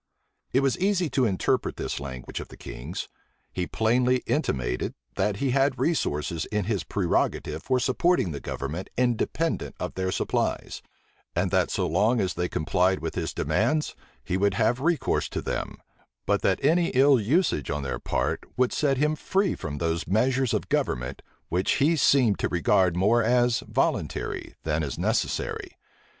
[0.51, 3.07] It was easy to interpret this language of the king's.
[3.53, 9.75] He plainly intimated, that he had resources in his prerogative for supporting the government independent
[9.79, 10.81] of their supplies;
[11.35, 15.39] and that, so long as they complied with his demands, he would have recourse to
[15.39, 15.77] them;
[16.25, 20.51] but that any ill usage on their part would set him free from those measures
[20.51, 25.77] of government, which he seemed to regard more as voluntary than as necessary.